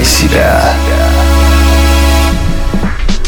[0.00, 0.74] Включай себя.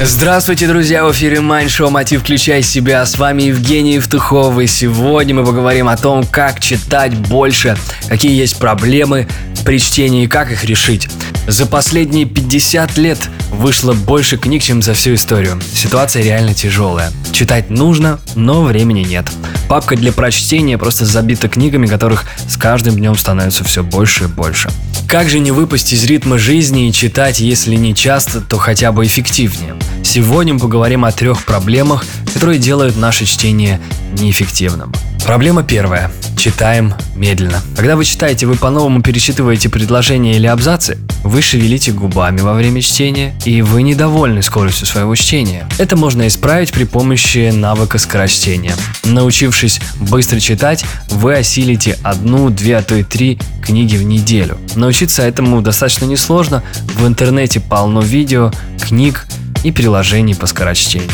[0.00, 1.04] Здравствуйте, друзья!
[1.04, 2.22] В эфире Майн Шоу «Мотив.
[2.22, 3.04] Включай себя».
[3.04, 4.58] С вами Евгений Евтухов.
[4.58, 7.76] И сегодня мы поговорим о том, как читать больше,
[8.08, 9.28] какие есть проблемы
[9.66, 11.08] при чтении и как их решить.
[11.46, 13.18] За последние 50 лет
[13.50, 15.60] вышло больше книг, чем за всю историю.
[15.74, 17.12] Ситуация реально тяжелая.
[17.32, 19.26] Читать нужно, но времени нет.
[19.68, 24.70] Папка для прочтения просто забита книгами, которых с каждым днем становится все больше и больше.
[25.12, 29.04] Как же не выпасть из ритма жизни и читать, если не часто, то хотя бы
[29.04, 29.74] эффективнее?
[30.02, 33.80] Сегодня мы поговорим о трех проблемах, которые делают наше чтение
[34.18, 34.92] неэффективным.
[35.24, 36.10] Проблема первая.
[36.36, 37.62] Читаем медленно.
[37.76, 43.32] Когда вы читаете, вы по-новому перечитываете предложения или абзацы, вы шевелите губами во время чтения,
[43.44, 45.68] и вы недовольны скоростью своего чтения.
[45.78, 48.74] Это можно исправить при помощи навыка скорочтения.
[49.04, 54.58] Научившись быстро читать, вы осилите одну, две, а то и три книги в неделю.
[54.74, 56.64] Научиться этому достаточно несложно.
[56.96, 58.50] В интернете полно видео,
[58.80, 59.26] книг
[59.62, 61.10] и приложений по скорочтению.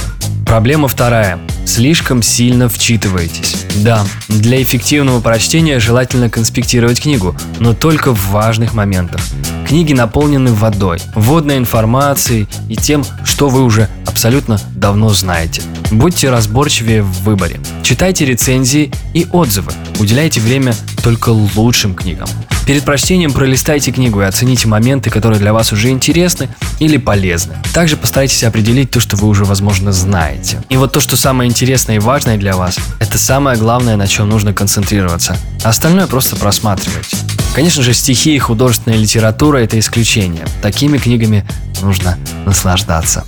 [0.49, 1.39] Проблема вторая.
[1.67, 3.55] Слишком сильно вчитываетесь.
[3.83, 9.21] Да, для эффективного прочтения желательно конспектировать книгу, но только в важных моментах.
[9.67, 15.61] Книги наполнены водой, вводной информацией и тем, что вы уже абсолютно давно знаете.
[15.91, 17.61] Будьте разборчивее в выборе.
[17.83, 19.73] Читайте рецензии и отзывы.
[20.01, 20.75] Уделяйте время
[21.05, 22.29] только лучшим книгам.
[22.69, 27.55] Перед прочтением пролистайте книгу и оцените моменты, которые для вас уже интересны или полезны.
[27.73, 30.63] Также постарайтесь определить то, что вы уже, возможно, знаете.
[30.69, 34.29] И вот то, что самое интересное и важное для вас, это самое главное, на чем
[34.29, 35.39] нужно концентрироваться.
[35.65, 37.17] Остальное просто просматривайте.
[37.55, 40.45] Конечно же, стихи и художественная литература– это исключение.
[40.61, 41.49] Такими книгами
[41.81, 43.25] нужно наслаждаться.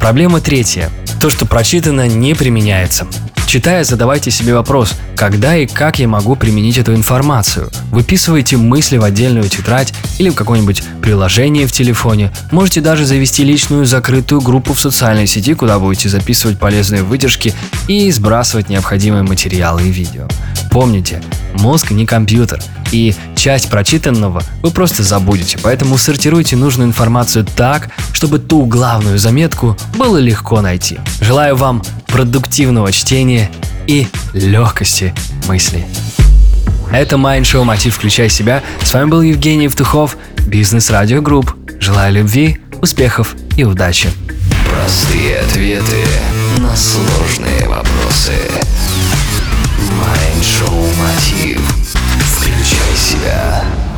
[0.00, 0.90] Проблема третья.
[1.18, 3.06] То, что прочитано, не применяется.
[3.52, 7.68] Читая, задавайте себе вопрос, когда и как я могу применить эту информацию.
[7.90, 12.32] Выписывайте мысли в отдельную тетрадь или в какое-нибудь приложение в телефоне.
[12.50, 17.52] Можете даже завести личную закрытую группу в социальной сети, куда будете записывать полезные выдержки
[17.88, 20.28] и сбрасывать необходимые материалы и видео.
[20.70, 22.58] Помните, мозг не компьютер,
[22.92, 29.76] и часть прочитанного вы просто забудете, поэтому сортируйте нужную информацию так, чтобы ту главную заметку
[29.96, 31.00] было легко найти.
[31.20, 33.50] Желаю вам продуктивного чтения
[33.86, 35.12] и легкости
[35.48, 35.84] мыслей.
[36.92, 37.94] Это Mind Show «Мотив.
[37.96, 38.62] Включай себя».
[38.82, 41.56] С вами был Евгений Евтухов, Бизнес Радио Групп.
[41.80, 44.10] Желаю любви, успехов и удачи.
[44.70, 46.04] Простые ответы
[46.58, 48.34] на сложные вопросы.
[49.98, 51.91] Mind Show Мотив.
[53.22, 53.91] Включай себя.